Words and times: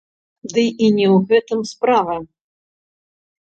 Ды 0.53 0.61
і 0.85 0.87
не 0.99 1.07
ў 1.09 1.17
гэтым 1.33 1.59
справа. 1.73 2.17